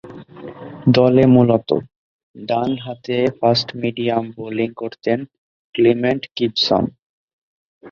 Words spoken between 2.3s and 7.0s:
ডানহাতে fast medium bowling করতেন Clement Gibson.